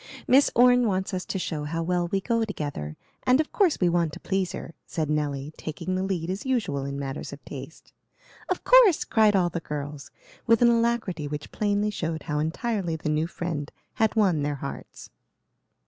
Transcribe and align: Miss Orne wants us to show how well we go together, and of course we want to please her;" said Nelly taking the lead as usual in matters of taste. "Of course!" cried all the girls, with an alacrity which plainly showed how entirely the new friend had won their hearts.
Miss 0.27 0.49
Orne 0.55 0.87
wants 0.87 1.13
us 1.13 1.25
to 1.27 1.37
show 1.37 1.65
how 1.65 1.83
well 1.83 2.07
we 2.07 2.21
go 2.21 2.43
together, 2.43 2.97
and 3.21 3.39
of 3.39 3.51
course 3.51 3.77
we 3.79 3.87
want 3.87 4.13
to 4.13 4.19
please 4.19 4.53
her;" 4.53 4.73
said 4.87 5.11
Nelly 5.11 5.53
taking 5.59 5.93
the 5.93 6.01
lead 6.01 6.27
as 6.31 6.43
usual 6.43 6.85
in 6.85 6.97
matters 6.97 7.31
of 7.31 7.45
taste. 7.45 7.93
"Of 8.49 8.63
course!" 8.63 9.03
cried 9.05 9.35
all 9.35 9.51
the 9.51 9.59
girls, 9.59 10.09
with 10.47 10.63
an 10.63 10.69
alacrity 10.69 11.27
which 11.27 11.51
plainly 11.51 11.91
showed 11.91 12.23
how 12.23 12.39
entirely 12.39 12.95
the 12.95 13.09
new 13.09 13.27
friend 13.27 13.71
had 13.93 14.15
won 14.15 14.41
their 14.41 14.55
hearts. 14.55 15.11